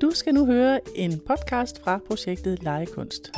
[0.00, 3.32] Du skal nu høre en podcast fra projektet Legekunst.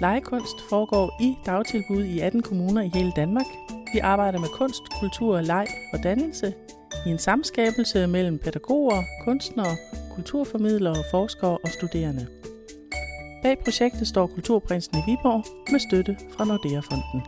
[0.00, 3.46] Legekunst foregår i dagtilbud i 18 kommuner i hele Danmark.
[3.92, 6.54] Vi arbejder med kunst, kultur, leg og dannelse
[7.06, 9.76] i en samskabelse mellem pædagoger, kunstnere,
[10.14, 12.26] kulturformidlere, forskere og studerende.
[13.42, 17.22] Bag projektet står Kulturprinsen i Viborg med støtte fra Nordea-fonden.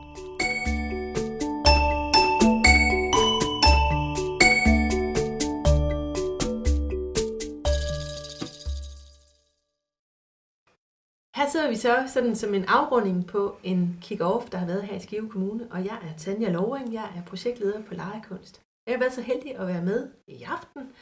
[11.37, 14.97] Her sidder vi så sådan som en afrunding på en kick-off, der har været her
[14.97, 18.63] i Skive Kommune, og jeg er Tanja Lovring, jeg er projektleder på Lejekunst.
[18.87, 20.93] Jeg har været så heldig at være med i aften,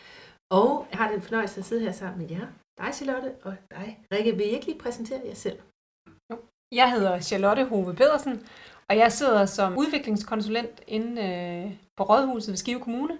[0.50, 2.46] og jeg har den fornøjelse at sidde her sammen med jer,
[2.78, 4.36] dig Charlotte og dig Rikke.
[4.36, 5.58] Vil I ikke lige præsentere jer selv?
[6.72, 8.46] Jeg hedder Charlotte Hove Pedersen,
[8.90, 13.18] og jeg sidder som udviklingskonsulent inde øh, på Rådhuset ved Skive Kommune.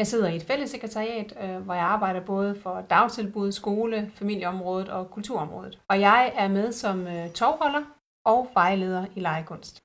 [0.00, 5.10] Jeg sidder i et fællessekretariat, øh, hvor jeg arbejder både for dagtilbud, skole, familieområdet og
[5.10, 5.78] kulturområdet.
[5.88, 7.82] Og jeg er med som øh, tovholder
[8.24, 9.82] og vejleder i legekunst.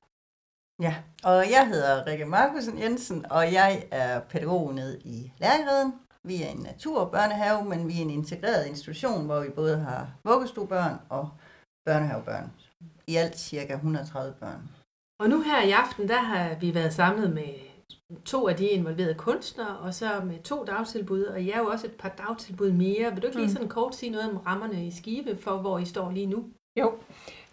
[0.82, 0.94] Ja,
[1.24, 5.94] og jeg hedder Rikke Markusen Jensen, og jeg er pædagog nede i Lærkereden.
[6.24, 11.00] Vi er en naturbørnehave, men vi er en integreret institution, hvor vi både har vuggestuebørn
[11.08, 11.30] og
[11.86, 12.52] børnehavebørn.
[13.06, 14.70] I alt cirka 130 børn.
[15.20, 17.65] Og nu her i aften, der har vi været samlet med
[18.24, 21.86] to af de involverede kunstnere, og så med to dagtilbud, og jeg er jo også
[21.86, 23.12] et par dagtilbud mere.
[23.12, 25.84] Vil du ikke lige sådan kort sige noget om rammerne i Skive, for hvor I
[25.84, 26.44] står lige nu?
[26.80, 26.92] Jo,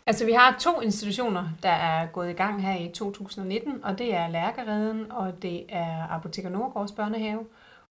[0.06, 4.16] altså vi har to institutioner, der er gået i gang her i 2019, og det
[4.16, 7.46] er Lærkereden, og det er Apoteker Nordgårds børnehave.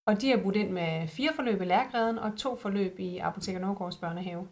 [0.07, 3.59] Og de har budt ind med fire forløb i Lærkereden og to forløb i Apoteker
[3.59, 4.47] Nordgårds børnehave.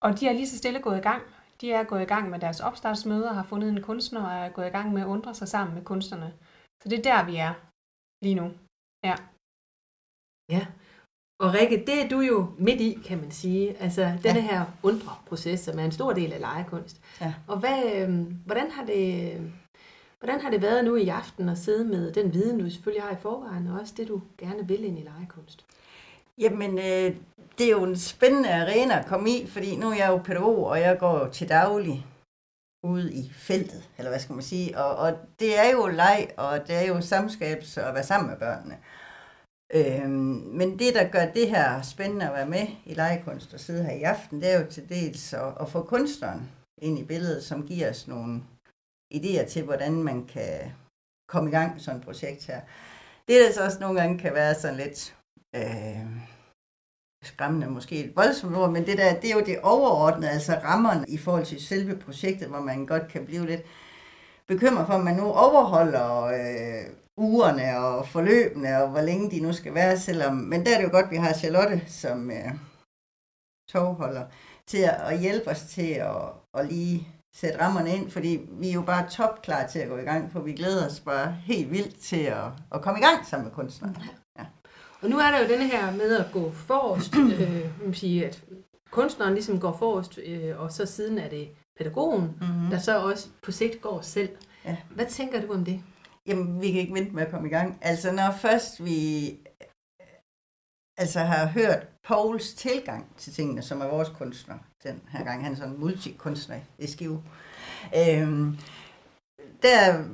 [0.00, 1.22] Og de har lige så stille gået i gang.
[1.60, 4.66] De er gået i gang med deres opstartsmøder, har fundet en kunstner og er gået
[4.66, 6.32] i gang med at undre sig sammen med kunstnerne.
[6.82, 7.52] Så det er der, vi er
[8.24, 8.46] lige nu.
[9.04, 9.16] Ja.
[10.54, 10.66] Ja,
[11.42, 13.76] og Rikke, det er du jo midt i, kan man sige.
[13.80, 14.46] Altså denne ja.
[14.46, 17.00] her undre-proces, som er en stor del af legekunst.
[17.20, 17.34] Ja.
[17.46, 18.08] Og hvad, øh,
[18.46, 19.34] hvordan, har det,
[20.18, 23.12] hvordan har det været nu i aften at sidde med den viden, du selvfølgelig har
[23.12, 25.64] i forvejen, og også det, du gerne vil ind i legekunst?
[26.38, 27.16] Jamen, øh,
[27.58, 30.66] det er jo en spændende arena at komme i, fordi nu er jeg jo pædagog,
[30.66, 32.06] og jeg går til daglig
[32.84, 34.78] ude i feltet, eller hvad skal man sige.
[34.78, 38.38] Og, og det er jo leg, og det er jo samskabs at være sammen med
[38.38, 38.78] børnene.
[39.74, 43.84] Øhm, men det, der gør det her spændende at være med i legekunst og sidde
[43.84, 46.50] her i aften, det er jo til dels at, at få kunstneren
[46.82, 48.42] ind i billedet, som giver os nogle
[49.14, 50.72] idéer til, hvordan man kan
[51.28, 52.60] komme i gang med sådan et projekt her.
[53.28, 55.16] Det, der så også nogle gange kan være sådan lidt
[55.54, 56.33] øh,
[57.26, 61.04] skræmmende, måske et voldsomt ord, men det, der, det er jo det overordnede, altså rammerne
[61.08, 63.62] i forhold til selve projektet, hvor man godt kan blive lidt
[64.48, 69.52] bekymret for, om man nu overholder øh, ugerne og forløbene, og hvor længe de nu
[69.52, 72.52] skal være, selvom, men der er det jo godt, at vi har Charlotte som øh,
[73.68, 74.24] togholder
[74.66, 76.16] til at, at hjælpe os til at,
[76.54, 80.02] at lige sætte rammerne ind, fordi vi er jo bare topklar til at gå i
[80.02, 83.48] gang, for vi glæder os bare helt vildt til at, at komme i gang sammen
[83.48, 84.23] med kunstnerne.
[85.04, 88.44] Og nu er der jo denne her med at gå forrest, øh, man sige, at
[88.90, 91.48] kunstneren ligesom går forrest, øh, og så siden er det
[91.78, 92.70] pædagogen, mm-hmm.
[92.70, 94.28] der så også på sigt går selv.
[94.64, 94.76] Ja.
[94.90, 95.82] Hvad tænker du om det?
[96.26, 97.78] Jamen, vi kan ikke vente med at komme i gang.
[97.82, 99.30] Altså, når først vi
[100.98, 105.52] altså har hørt Pauls tilgang til tingene, som er vores kunstner den her gang, han
[105.52, 107.22] er sådan en multikunstner i Skive,
[107.96, 108.58] øhm,
[109.62, 110.04] der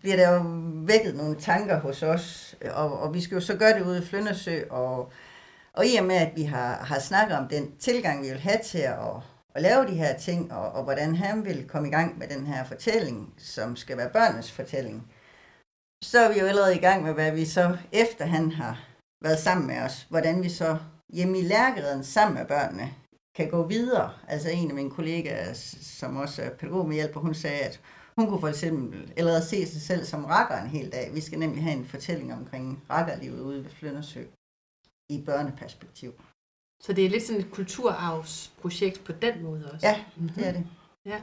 [0.00, 0.42] bliver der jo
[0.86, 4.06] vækket nogle tanker hos os, og, og vi skal jo så gøre det ude i
[4.06, 5.12] Flyndersø, og,
[5.72, 8.58] og i og med, at vi har, har snakket om den tilgang, vi vil have
[8.64, 8.98] til at,
[9.54, 12.46] at lave de her ting, og, og hvordan han vil komme i gang med den
[12.46, 15.12] her fortælling, som skal være børnenes fortælling,
[16.04, 18.84] så er vi jo allerede i gang med, hvad vi så, efter han har
[19.22, 20.76] været sammen med os, hvordan vi så
[21.12, 22.94] hjemme i lærkereden sammen med børnene
[23.34, 24.10] kan gå videre.
[24.28, 27.80] Altså en af mine kollegaer, som også er pædagog med hjælp, hun sagde, at
[28.16, 31.14] hun kunne for eksempel allerede se sig selv som rakker en hel dag.
[31.14, 34.24] Vi skal nemlig have en fortælling omkring rakkerlivet ude ved Flyndersø
[35.08, 36.12] i børneperspektiv.
[36.82, 39.86] Så det er lidt sådan et kulturarvsprojekt på den måde også?
[39.86, 40.04] Ja,
[40.36, 40.66] det er det.
[41.04, 41.22] Ja.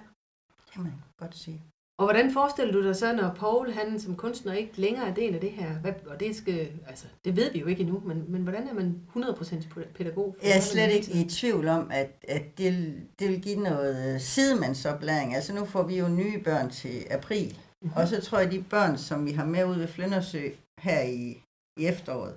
[0.72, 1.62] Kan man godt sige.
[2.00, 5.36] Og hvordan forestiller du dig så, når Paul han som kunstner ikke længere er del
[5.36, 5.74] af det her?
[5.74, 8.74] Hvad, og det, skal, altså, det ved vi jo ikke endnu, men, men hvordan er
[8.74, 10.36] man 100% pædagog?
[10.44, 15.36] Jeg er slet ikke i tvivl om, at, at det, det vil give noget sidemandsoplæring.
[15.36, 17.58] Altså nu får vi jo nye børn til april.
[17.82, 17.98] Mm-hmm.
[17.98, 20.50] Og så tror jeg, at de børn, som vi har med ude ved Flyndersø
[20.80, 21.44] her i,
[21.80, 22.34] i efteråret,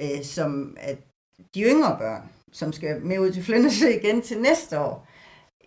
[0.00, 0.98] øh, som at
[1.54, 2.22] de yngre børn,
[2.52, 5.08] som skal med ud til Flyndersø igen til næste år,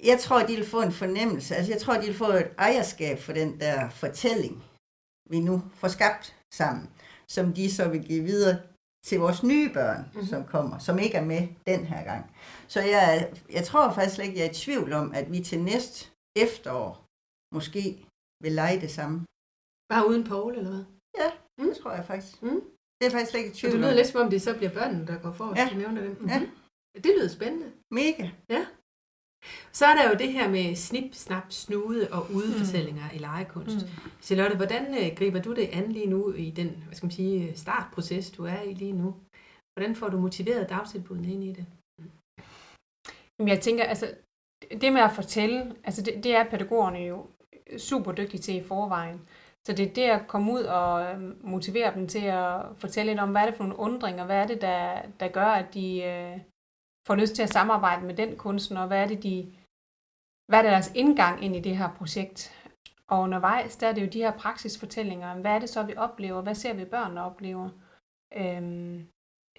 [0.05, 3.19] jeg tror, de vil få en fornemmelse, altså jeg tror, de vil få et ejerskab
[3.19, 4.63] for den der fortælling,
[5.29, 6.89] vi nu får skabt sammen,
[7.27, 8.59] som de så vil give videre
[9.07, 10.07] til vores nye børn, Mhm.
[10.13, 10.27] mm-hmm.
[10.27, 12.35] som kommer, som ikke er med den her gang.
[12.67, 15.59] Så jeg, jeg tror faktisk slet ikke, jeg er i tvivl om, at vi til
[15.63, 17.05] næste efterår
[17.55, 18.05] måske
[18.43, 19.17] vil lege det samme.
[19.93, 20.85] Bare uden Paul, eller hvad?
[21.59, 22.41] Det tror jeg faktisk.
[22.43, 22.61] Mm.
[22.99, 23.95] Det er faktisk slet ikke i tvivl det lyder om.
[23.95, 25.69] lidt som om, det så bliver børnene, der går forrest, Ja.
[25.73, 26.27] du nævner dem.
[26.29, 26.39] Ja.
[26.39, 26.49] Mhm.
[27.03, 27.71] Det lyder spændende.
[27.91, 28.29] Mega.
[29.71, 33.15] Så er der jo det her med snip, snap, snude og udefortællinger mm.
[33.15, 33.85] i legekunst.
[33.85, 34.11] Mm.
[34.21, 37.57] Charlotte, hvordan øh, griber du det an lige nu i den hvad skal man sige,
[37.57, 39.15] startproces, du er i lige nu?
[39.77, 41.65] Hvordan får du motiveret dagtilbudene ind i det?
[43.39, 44.13] Men jeg tænker, altså,
[44.81, 47.25] det med at fortælle, altså det, det er pædagogerne jo
[47.77, 49.21] super dygtige til i forvejen.
[49.67, 53.19] Så det er det at komme ud og øh, motivere dem til at fortælle lidt
[53.19, 56.03] om, hvad er det for nogle undringer, hvad er det, der, der gør, at de
[56.03, 56.39] øh,
[57.07, 59.53] får lyst til at samarbejde med den kunstner, og hvad er det, de,
[60.49, 62.39] hvad er deres indgang ind i det her projekt.
[63.11, 66.41] Og undervejs, der er det jo de her praksisfortællinger, hvad er det så, vi oplever,
[66.41, 67.69] hvad ser vi børnene oplever.
[68.35, 69.07] Øhm,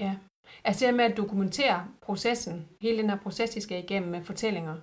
[0.01, 0.17] ja.
[0.65, 4.25] Altså det her med at dokumentere processen, hele den her proces, de skal igennem med
[4.25, 4.77] fortællinger.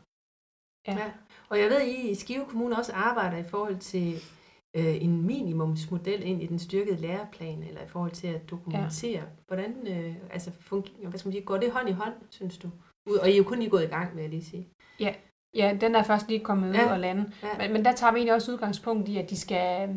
[0.88, 0.94] Ja.
[0.94, 1.12] Ja.
[1.50, 4.22] Og jeg ved, at I i Skive Kommune også arbejder i forhold til
[4.76, 9.22] øh, en minimumsmodel ind i den styrkede læreplan, eller i forhold til at dokumentere, ja.
[9.48, 12.70] hvordan øh, altså fungerer, hvad skal man sige, går det hånd i hånd, synes du?
[13.10, 14.68] Ud, og I er jo kun lige gået i gang, vil jeg lige sige.
[15.56, 16.92] Ja, den er først lige kommet ud Ja.
[16.94, 17.32] og lande.
[17.44, 17.48] Ja.
[17.58, 19.90] Men, men der tager vi egentlig også udgangspunkt i, at de skal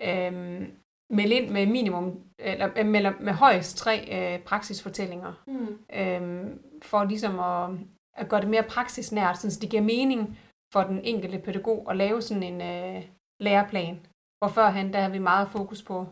[0.00, 0.66] øhm,
[1.10, 5.78] melde ind med minimum, eller øh, med, med højst tre øh, praksisfortællinger, Mm.
[6.00, 7.70] øhm, for ligesom at,
[8.16, 10.38] at gøre det mere praksisnært, så det giver mening
[10.72, 13.02] for den enkelte pædagog at lave sådan en øh,
[13.40, 14.06] læreplan.
[14.38, 16.06] Hvor førhen, der har vi meget fokus på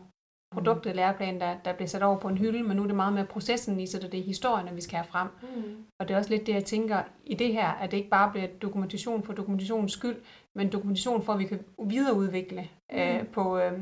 [0.53, 3.13] produktet læreplan, der, der bliver sat over på en hylde, men nu er det meget
[3.13, 5.27] mere processen i, så det er historierne, vi skal have frem.
[5.41, 5.85] Mm.
[5.99, 8.31] Og det er også lidt det, jeg tænker i det her, at det ikke bare
[8.31, 10.15] bliver dokumentation for dokumentationens skyld,
[10.55, 13.79] men dokumentation for, at vi kan videreudvikle øh, på, øh,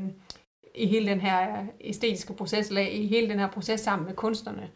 [0.74, 4.70] i hele den her æstetiske proces, eller i hele den her proces sammen med kunstnerne.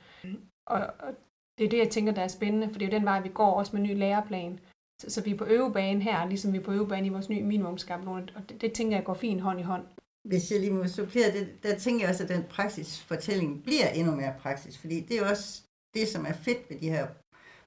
[0.67, 1.15] Og, og
[1.59, 3.29] det er det, jeg tænker, der er spændende, for det er jo den vej, vi
[3.29, 4.61] går også med ny læreplan.
[5.01, 7.43] Så, så vi er på øvebane her, ligesom vi er på øvebane i vores nye
[7.43, 9.83] minimumskabelon, og det, det tænker jeg går fint hånd i hånd.
[10.29, 14.15] Hvis jeg lige må supplere det, der tænker jeg også, at den praksisfortælling bliver endnu
[14.15, 15.63] mere praksis, fordi det er også
[15.95, 17.07] det, som er fedt ved de her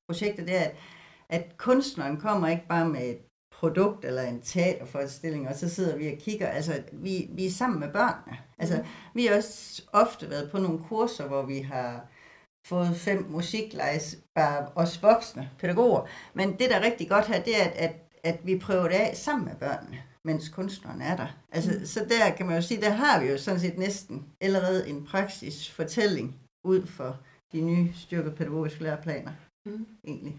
[0.10, 0.76] projekter, det er, at,
[1.30, 3.20] at kunstneren kommer ikke bare med et
[3.52, 6.48] produkt eller en teaterforestilling, og så sidder vi og kigger.
[6.48, 8.38] Altså, vi, vi er sammen med børnene.
[8.58, 8.84] Altså,
[9.14, 12.08] vi har også ofte været på nogle kurser, hvor vi har
[12.68, 16.08] fået fem musiklejes, bare os voksne pædagoger.
[16.34, 18.96] Men det, der er rigtig godt her, det er, at, at, at vi prøver det
[18.96, 21.28] af sammen med børnene, mens kunstneren er der.
[21.52, 21.86] Altså, mm.
[21.86, 25.06] Så der kan man jo sige, der har vi jo sådan set næsten allerede en
[25.06, 27.18] praksisfortælling ud for
[27.54, 29.32] de nye styrkede pædagogiske læreplaner,
[29.66, 29.86] Mm.
[30.08, 30.36] egentlig.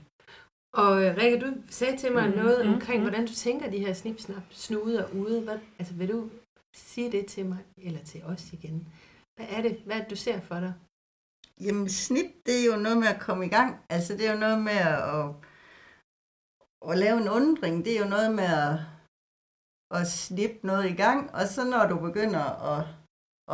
[0.74, 3.08] Og øh, Rikke, du sagde til mig Mhm, noget mhm, omkring, mhm.
[3.10, 5.40] hvordan du tænker de her snip-snap snuder ude.
[5.40, 6.28] Hvad, altså, vil du
[6.76, 8.88] sige det til mig, eller til os igen?
[9.36, 10.72] Hvad er det, hvad er det du ser for dig?
[11.60, 13.84] Jamen, snit, det er jo noget med at komme i gang.
[13.88, 15.26] Altså, det er jo noget med at, at,
[16.90, 17.84] at lave en undring.
[17.84, 18.74] Det er jo noget med at,
[19.98, 21.34] at snippe noget i gang.
[21.34, 22.86] Og så når du begynder at,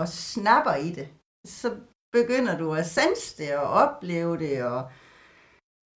[0.02, 1.08] at snapper i det,
[1.46, 1.80] så
[2.12, 4.90] begynder du at sanse det og opleve det og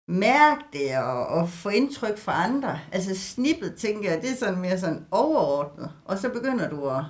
[0.09, 2.81] mærke det og, og få indtryk fra andre.
[2.93, 5.93] Altså snippet, tænker jeg, det er sådan mere sådan overordnet.
[6.05, 7.05] Og så begynder du at,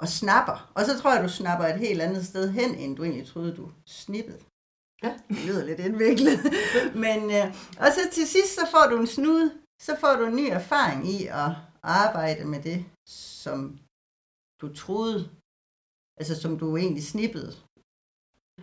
[0.00, 0.70] at snapper.
[0.74, 3.56] Og så tror jeg, du snapper et helt andet sted hen, end du egentlig troede,
[3.56, 4.38] du snippede.
[5.02, 5.18] Ja.
[5.28, 6.38] Det lyder lidt indviklet.
[7.04, 7.46] Men, øh,
[7.80, 9.52] og så til sidst, så får du en snude.
[9.82, 11.50] Så får du en ny erfaring i at
[11.82, 13.78] arbejde med det, som
[14.60, 15.30] du troede,
[16.20, 17.56] altså som du egentlig snippede.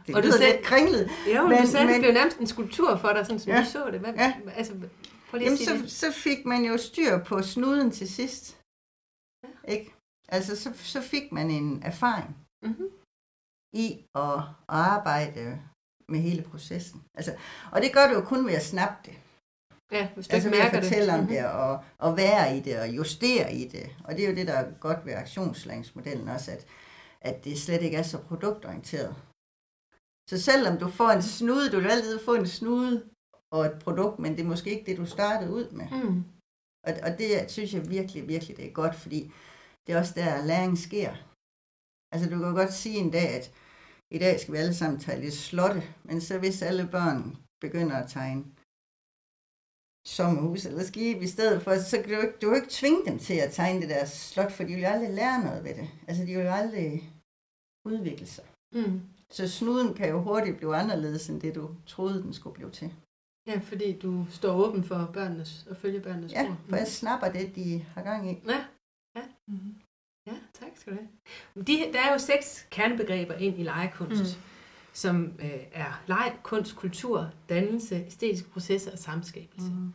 [0.07, 1.09] Det Og du lyder selv- lidt kringlet.
[1.35, 3.57] Jo, men, du sagde, men, det blev nærmest en skulptur for dig, sådan som Ja.
[3.57, 3.63] ja.
[3.65, 3.99] du så det.
[3.99, 4.33] Hvad, Ja.
[4.55, 4.73] Altså,
[5.29, 5.91] prøv lige Jamen, så, det.
[5.91, 8.57] så fik man jo styr på snuden til sidst.
[9.67, 9.94] Ikke?
[10.27, 12.89] Altså, så, så fik man en erfaring Mm-hmm.
[13.73, 15.61] i at arbejde
[16.09, 17.03] med hele processen.
[17.17, 17.35] Altså,
[17.71, 19.17] og det gør du jo kun ved at snappe det.
[19.91, 21.19] Ja, hvis du Altså ikke at mærker fortælle det.
[21.19, 23.95] om det, og, og være i det, og justere i det.
[24.03, 26.67] Og det er jo det, der er godt ved aktionslæringsmodellen også, at,
[27.21, 29.15] at det slet ikke er så produktorienteret.
[30.29, 33.09] Så selvom du får en snude, du vil altid få en snude
[33.51, 35.87] og et produkt, men det er måske ikke det, du startede ud med.
[35.91, 36.23] Mm.
[36.87, 39.31] Og, og det synes jeg virkelig, virkelig, det er godt, fordi
[39.87, 41.11] det er også der, læring sker.
[42.13, 43.45] Altså du kan godt sige en dag, at
[44.11, 48.09] i dag skal vi alle sammen tegne slotte, men så hvis alle børn begynder at
[48.09, 48.43] tegne
[50.07, 53.19] sommerhus eller skib i stedet for, så kan du, ikke, du kan ikke tvinge dem
[53.19, 55.89] til at tegne det der slot, for de vil jo aldrig lære noget ved det.
[56.07, 57.13] Altså de vil jo aldrig
[57.85, 58.43] udvikle sig.
[58.75, 59.01] Mm.
[59.31, 62.93] Så snuden kan jo hurtigt blive anderledes, end det du troede, den skulle blive til.
[63.47, 66.57] Ja, fordi du står åben for børnenes, og følge børnenes Ja, spor.
[66.69, 68.43] for jeg snapper det, de har gang i.
[68.47, 68.65] Ja,
[70.75, 71.65] tak skal du have.
[71.67, 74.37] De, der er jo seks kernebegreber ind i legekunst.
[74.37, 74.41] Mm.
[74.93, 79.69] som øh, er leg, kunst, kultur, dannelse, æstetiske processer og samskabelse.
[79.69, 79.93] Mm.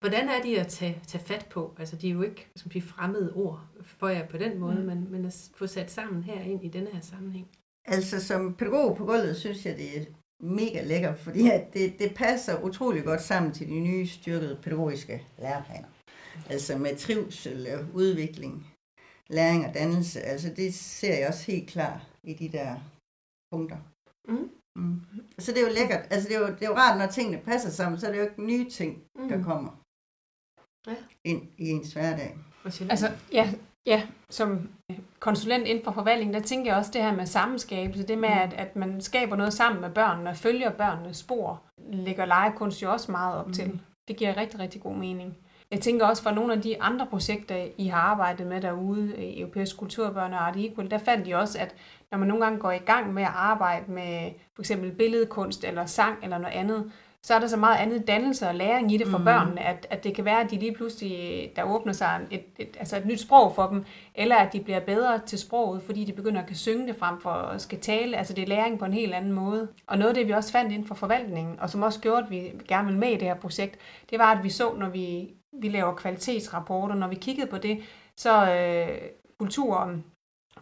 [0.00, 1.74] Hvordan er de at tage, tage fat på?
[1.78, 4.86] Altså, de er jo ikke som de fremmede ord for jer på den måde, mm.
[4.86, 7.48] men, men at få sat sammen her ind i denne her sammenhæng.
[7.84, 10.04] Altså, som pædagog på gulvet, synes jeg, det er
[10.40, 15.26] mega lækker, fordi at det, det passer utrolig godt sammen til de nye styrkede pædagogiske
[15.38, 15.88] læreplaner.
[16.50, 18.66] Altså med trivsel, udvikling,
[19.30, 20.20] læring og dannelse.
[20.20, 22.76] Altså det ser jeg også helt klart i de der
[23.52, 23.78] punkter.
[24.28, 24.50] Mm.
[24.76, 25.00] Mm.
[25.38, 26.06] Så det er jo lækkert.
[26.10, 28.18] Altså det er jo, det er jo rart, når tingene passer sammen, så er det
[28.18, 29.28] jo ikke nye ting, mm.
[29.28, 29.72] der kommer
[30.86, 30.96] ja.
[31.24, 32.38] ind i ens hverdag.
[32.64, 33.54] Altså, ja,
[33.86, 34.70] ja, som
[35.18, 38.40] konsulent inden for forvaltning, der tænker jeg også det her med sammenskabelse, det med, mm.
[38.40, 42.92] at, at man skaber noget sammen med børnene, og følger børnenes spor, ligger legekunst jo
[42.92, 43.52] også meget op mm.
[43.52, 43.80] til.
[44.08, 45.38] Det giver rigtig, rigtig god mening.
[45.70, 49.40] Jeg tænker også for nogle af de andre projekter, I har arbejdet med derude i
[49.40, 51.74] Europæisk Kulturbørn og Art Equal, der fandt de også, at
[52.10, 55.86] når man nogle gange går i gang med at arbejde med for eksempel billedkunst eller
[55.86, 59.06] sang eller noget andet, så er der så meget andet dannelse og læring i det
[59.06, 59.24] for mm.
[59.24, 62.76] børnene, at, at det kan være, at de lige pludselig, der åbner sig et, et,
[62.78, 63.84] altså et nyt sprog for dem,
[64.14, 67.20] eller at de bliver bedre til sproget, fordi de begynder at kan synge det frem
[67.20, 68.16] for at skal tale.
[68.16, 69.68] Altså det er læring på en helt anden måde.
[69.86, 72.30] Og noget af det, vi også fandt inden for forvaltningen, og som også gjorde, at
[72.30, 73.78] vi gerne ville med i det her projekt,
[74.10, 77.82] det var, at vi så, når vi, vi laver kvalitetsrapporter, når vi kiggede på det,
[78.16, 80.04] så øh, kulturen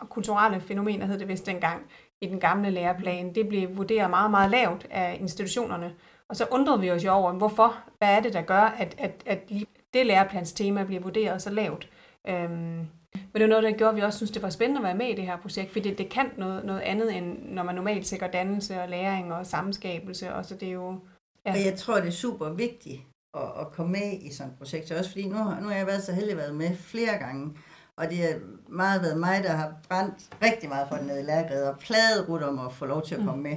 [0.01, 1.87] og kulturelle fænomener hed det vist dengang,
[2.21, 5.95] i den gamle læreplan, det blev vurderet meget, meget lavt af institutionerne.
[6.29, 9.23] Og så undrede vi os jo over, hvorfor, hvad er det, der gør, at, at,
[9.27, 9.51] at
[9.95, 11.89] det læreplanstema bliver vurderet så lavt.
[12.29, 14.85] Øhm, men det var noget, der gjorde, at vi også synes, det var spændende at
[14.85, 17.63] være med i det her projekt, fordi det, det kan noget, noget andet, end når
[17.63, 20.35] man normalt sikrer dannelse og læring og samskabelse.
[20.35, 20.99] Og så det er jo,
[21.47, 21.51] ja.
[21.51, 23.01] Og jeg tror, det er super vigtigt
[23.37, 26.03] at, at komme med i sådan et projekt, også fordi nu, nu har jeg været
[26.03, 27.57] så heldig at være med flere gange,
[27.97, 31.25] og det har meget været mig, der har brændt rigtig meget for den nede i
[31.25, 33.43] lærgræde, og pladet rundt om at få lov til at komme mm.
[33.43, 33.57] med.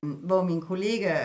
[0.00, 1.16] Hvor min kollega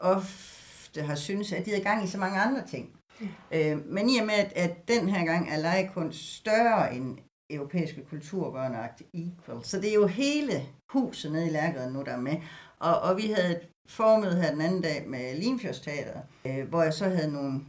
[0.00, 2.90] ofte har synes, at de er gang i så mange andre ting.
[3.20, 3.28] Mm.
[3.52, 7.18] Øh, men i og med, at, at den her gang er legekunst større end
[7.50, 12.20] europæiske kulturbørneagt Equal, så det er jo hele huset nede i lærgræden nu, der er
[12.20, 12.36] med.
[12.80, 16.94] Og, og vi havde et formøde her den anden dag med Limfjordsteater, øh, hvor jeg
[16.94, 17.60] så havde nogle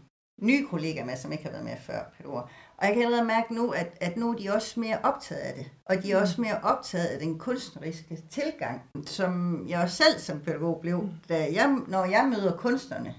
[0.42, 2.30] nye kollegaer med, som ikke har været med før, Peter.
[2.30, 5.54] Og jeg kan allerede mærke nu, at, at nu er de også mere optaget af
[5.54, 5.72] det.
[5.86, 10.40] Og de er også mere optaget af den kunstneriske tilgang, som jeg også selv som
[10.40, 13.16] pædagog blev, da jeg, når jeg møder kunstnerne,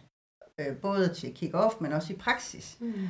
[0.58, 2.76] øh, både til kick-off, men også i praksis.
[2.80, 3.08] Mm.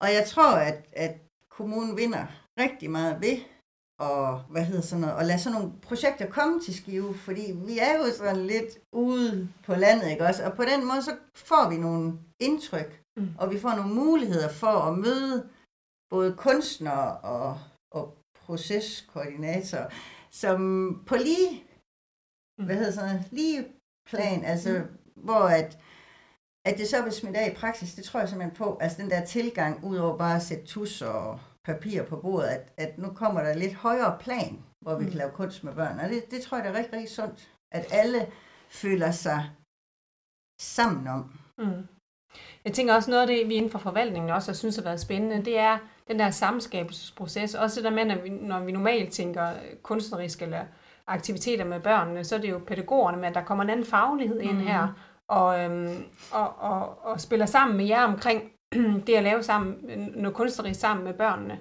[0.00, 1.16] Og jeg tror, at, at
[1.50, 2.26] kommunen vinder
[2.58, 3.36] rigtig meget ved
[3.98, 7.78] og hvad hedder sådan noget, og lade sådan nogle projekter komme til Skive, fordi vi
[7.78, 10.44] er jo sådan lidt ude på landet, ikke også?
[10.44, 13.28] Og på den måde, så får vi nogle indtryk, mm.
[13.38, 15.48] og vi får nogle muligheder for at møde
[16.10, 17.60] både kunstnere og,
[17.94, 19.88] og proceskoordinatorer,
[20.30, 20.60] som
[21.06, 21.64] på lige,
[22.58, 22.64] mm.
[22.64, 23.66] hvad hedder sådan, lige
[24.10, 25.24] plan, altså mm.
[25.24, 25.78] hvor at,
[26.66, 29.10] at det så vil smitte af i praksis, det tror jeg simpelthen på, altså den
[29.10, 33.08] der tilgang, ud over bare at sætte tus og papir på bordet, at, at nu
[33.08, 35.10] kommer der lidt højere plan, hvor vi mm.
[35.10, 37.50] kan lave kunst med børn, og det, det tror jeg, det er rigtig, rigtig sundt,
[37.72, 38.26] at alle
[38.68, 39.50] føler sig
[40.60, 41.32] sammen om.
[41.58, 41.86] Mm.
[42.64, 45.00] Jeg tænker også noget af det, vi inden for forvaltningen også har synes har været
[45.00, 47.54] spændende, det er den der samskabelsesproces.
[47.54, 49.50] Også det der med, når vi, når vi normalt tænker
[49.82, 50.64] kunstnerisk eller
[51.06, 54.58] aktiviteter med børnene, så er det jo pædagogerne, men der kommer en anden faglighed ind
[54.58, 54.66] mm.
[54.66, 54.88] her,
[55.28, 58.52] og, øhm, og, og, og spiller sammen med jer omkring
[59.06, 59.76] det at lave sammen,
[60.14, 61.58] noget kunstnerisk sammen med børnene.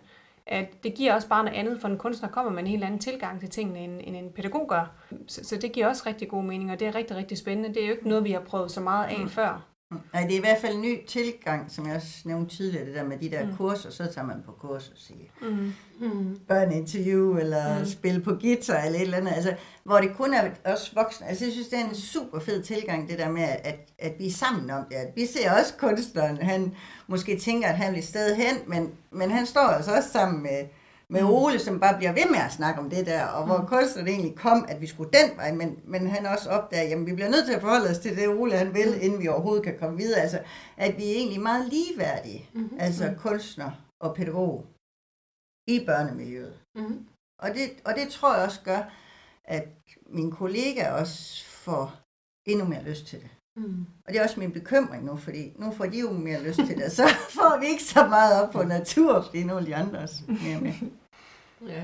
[0.47, 2.99] At det giver også bare noget andet, for en kunstner kommer med en helt anden
[2.99, 4.91] tilgang til tingene, end, end en pædagog gør.
[5.27, 7.69] Så, så det giver også rigtig god mening, og det er rigtig, rigtig spændende.
[7.69, 9.29] Det er jo ikke noget, vi har prøvet så meget af mm.
[9.29, 9.74] før.
[10.13, 12.95] Nej, det er i hvert fald en ny tilgang, som jeg også nævnte tidligere, det
[12.95, 13.55] der med de der mm.
[13.57, 15.73] kurser, så tager man på kurs og siger mm.
[15.99, 16.39] mm.
[16.47, 17.85] børneinterview, eller mm.
[17.85, 21.27] spille på guitar, eller et eller andet, altså, hvor det kun er os voksne.
[21.27, 24.27] Altså, jeg synes, det er en super fed tilgang, det der med, at, at vi
[24.27, 24.97] er sammen om det.
[25.15, 26.75] vi ser også kunstneren, han
[27.07, 30.65] måske tænker, at han vil sted hen, men, men han står altså også sammen med,
[31.09, 31.29] med mm.
[31.29, 33.67] Ole, som bare bliver ved med at snakke om det der, og hvor mm.
[33.67, 37.13] kunstneren egentlig kom, at vi skulle den vej, men, men han også opdager, at vi
[37.13, 39.01] bliver nødt til at forholde os til det, Ole han vil, mm.
[39.01, 40.21] inden vi overhovedet kan komme videre.
[40.21, 40.39] Altså,
[40.77, 42.77] at vi er egentlig meget ligeværdige, mm-hmm.
[42.79, 43.17] altså mm.
[43.17, 44.65] kunstner og pædagog
[45.67, 46.59] i børnemiljøet.
[46.75, 47.07] Mm-hmm.
[47.39, 48.93] Og, det, og det tror jeg også gør,
[49.43, 49.67] at
[50.09, 52.01] mine kollegaer også får
[52.45, 53.29] endnu mere lyst til det.
[53.57, 53.85] Mm.
[54.07, 56.77] Og det er også min bekymring nu, fordi nu får de jo mere lyst til
[56.77, 57.03] det, så
[57.37, 60.61] får vi ikke så meget op på natur, fordi nu er de andre også mere
[60.61, 60.73] med.
[61.73, 61.83] ja.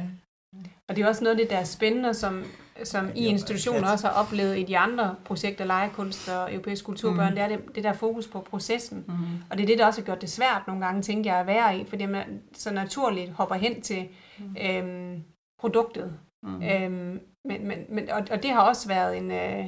[0.90, 2.44] Og det er også noget af det, der er spændende, som,
[2.84, 7.30] som ja, I institutioner også har oplevet i de andre projekter, legekunst og europæisk kulturbørn,
[7.30, 7.36] mm.
[7.36, 9.06] det er det, det der fokus på processen.
[9.08, 9.14] Mm.
[9.50, 11.48] Og det er det, der også har gjort det svært nogle gange, tænker jeg, at
[11.48, 14.08] være i, fordi man så naturligt hopper hen til
[14.40, 14.56] mm.
[14.62, 15.24] øhm,
[15.60, 16.14] produktet.
[16.44, 16.64] Mm.
[16.64, 19.66] Øhm, men, men, men, og, og det har også været en, øh,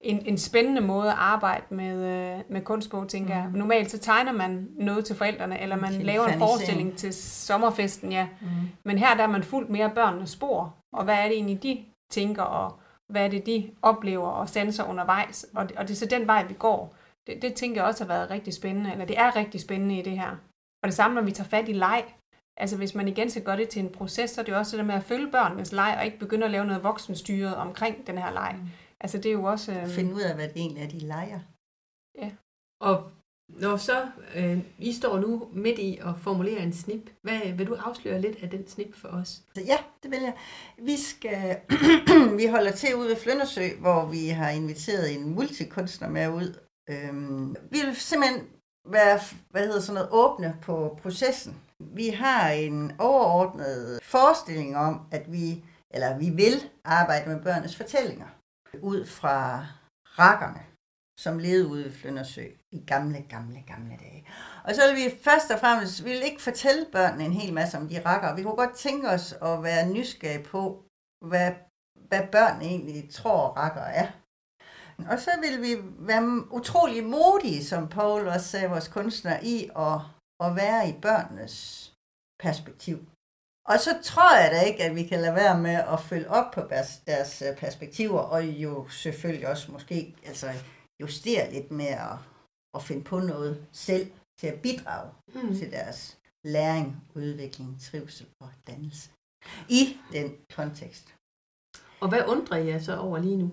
[0.00, 3.40] en, en spændende måde at arbejde med, øh, med kunst på, tænker mm.
[3.40, 3.50] jeg.
[3.54, 8.12] Normalt så tegner man noget til forældrene, eller man Til laver en forestilling til sommerfesten,
[8.12, 8.28] ja.
[8.40, 8.46] Mm.
[8.84, 11.84] Men her der er man fuldt mere børnenes spor, og hvad er det egentlig, de
[12.10, 12.78] tænker, og
[13.08, 16.26] hvad er det, de oplever og sanser undervejs, og det, og det er så den
[16.26, 16.94] vej, vi går.
[17.26, 20.02] Det, det tænker jeg også har været rigtig spændende, eller det er rigtig spændende i
[20.02, 20.30] det her.
[20.82, 22.04] Og det samme, når vi tager fat i leg.
[22.56, 24.76] Altså hvis man igen skal gøre det til en proces, så er det jo også
[24.76, 28.06] det der med at følge børnenes leg, og ikke begynde at lave noget voksenstyret omkring
[28.06, 28.56] den her leg.
[28.58, 28.68] Mm.
[29.00, 29.72] Altså det er jo også...
[29.72, 31.40] Øh, Finde ud af, hvad det egentlig er, de leger.
[32.80, 33.10] Og
[33.48, 37.74] når så øh, I står nu midt i at formulere en snip, hvad, vil du
[37.74, 39.28] afsløre lidt af den snip for os?
[39.54, 40.34] Så ja, det vil jeg.
[40.78, 41.56] Vi skal,
[42.38, 46.58] vi holder til ude ved Flyndersø, hvor vi har inviteret en multikunstner med ud.
[46.90, 48.46] Øhm, vi vil simpelthen
[48.88, 51.56] være, hvad hedder sådan noget, åbne på processen.
[51.78, 58.26] Vi har en overordnet forestilling om, at vi, eller vi vil arbejde med børnenes fortællinger
[58.82, 59.66] ud fra
[60.04, 60.62] rakkerne,
[61.20, 64.28] som levede ude ved Flyndersø i gamle, gamle, gamle dage.
[64.64, 67.78] Og så vil vi først og fremmest, vi vil ikke fortælle børnene en hel masse
[67.78, 68.36] om de rakker.
[68.36, 70.84] Vi kunne godt tænke os at være nysgerrige på,
[71.24, 71.52] hvad,
[72.08, 74.06] hvad børn egentlig tror rakker er.
[75.10, 79.98] Og så vil vi være utrolig modige, som Paul også sagde, vores kunstner, i at,
[80.44, 81.56] at være i børnenes
[82.42, 82.98] perspektiv.
[83.70, 86.50] Og så tror jeg da ikke, at vi kan lade være med at følge op
[86.54, 90.46] på deres, øh, perspektiver, og jo selvfølgelig også måske altså
[91.02, 92.16] justere lidt med at,
[92.76, 94.10] at finde på noget selv
[94.40, 95.54] til at bidrage Mm.
[95.58, 99.10] til deres læring, udvikling, trivsel og dannelse.
[99.68, 101.14] I den kontekst.
[102.00, 103.50] Og hvad undrer I jer så over lige nu?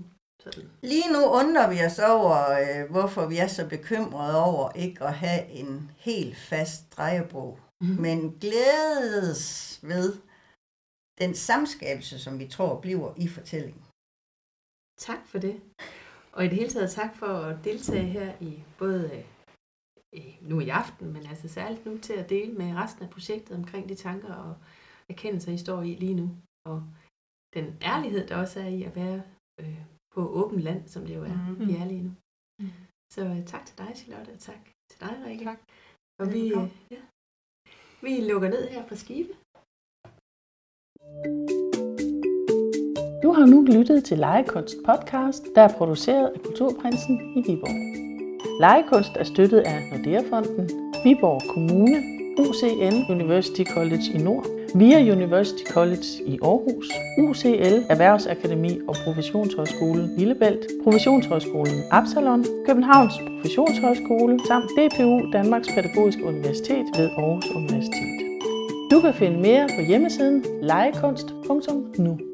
[0.84, 5.14] Lige nu undrer vi os over, øh, hvorfor vi er så bekymrede over ikke at
[5.14, 8.02] have en helt fast drejebog, Mhm.
[8.02, 10.10] men glædes ved
[11.22, 13.84] den samskabelse, som vi tror bliver i fortællingen.
[15.08, 15.62] Tak for det.
[16.36, 19.26] Og i det hele taget tak for at deltage her i både
[20.16, 23.58] øh, nu i aften, men altså særligt nu til at dele med resten af projektet
[23.58, 24.56] omkring de tanker og
[25.10, 26.28] erkendelser, I står i lige nu.
[26.66, 26.84] Og
[27.54, 29.24] den ærlighed, der også er i at være
[29.62, 29.80] øh,
[30.16, 31.60] på åbent land, som det jo er, Mhm.
[31.60, 31.68] mm.
[31.68, 32.12] vi er lige nu.
[32.62, 32.70] Mm.
[33.14, 35.44] Så øh, tak til dig, Charlotte, og tak til dig, Rikke.
[35.46, 35.60] Tak.
[36.22, 37.02] Og vi, øh, ja,
[38.02, 39.30] vi lukker ned her fra Skive.
[43.24, 47.76] Du har nu lyttet til Legekunst podcast, der er produceret af Kulturprinsen i Viborg.
[48.60, 50.70] Legekunst er støttet af Nordea-fonden,
[51.04, 51.98] Viborg Kommune,
[52.40, 60.66] UCN University College i Nord, VIA University College i Aarhus, UCL Erhvervsakademi og Professionshøjskolen Lillebælt,
[60.84, 68.27] Professionshøjskolen Absalon, Københavns Professionshøjskole samt DPU Danmarks Pædagogiske Universitet ved Aarhus Universitet.
[68.92, 72.27] Du kan finde mere på hjemmesiden legekunst.nu.